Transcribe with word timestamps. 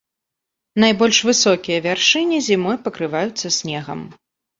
Найбольш 0.83 1.19
высокія 1.29 1.77
вяршыні 1.87 2.39
зімой 2.47 2.77
пакрываюцца 2.89 3.53
снегам. 3.59 4.01